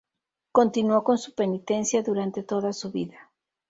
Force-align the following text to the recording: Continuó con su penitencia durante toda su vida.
Continuó 0.51 1.03
con 1.03 1.19
su 1.19 1.35
penitencia 1.35 2.01
durante 2.01 2.41
toda 2.41 2.73
su 2.73 2.91
vida. 2.91 3.29